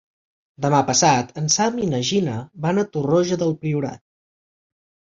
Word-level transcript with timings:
Demà 0.65 0.79
passat 0.87 1.35
en 1.43 1.51
Sam 1.57 1.79
i 1.85 1.91
na 1.93 2.01
Gina 2.09 2.39
van 2.67 2.85
a 2.85 2.89
Torroja 2.97 3.41
del 3.45 3.57
Priorat. 3.63 4.07